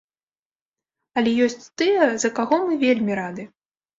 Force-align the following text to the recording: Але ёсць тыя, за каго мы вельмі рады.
Але 1.21 1.33
ёсць 1.47 1.69
тыя, 1.81 2.07
за 2.23 2.29
каго 2.39 2.59
мы 2.69 2.79
вельмі 2.87 3.21
рады. 3.23 3.47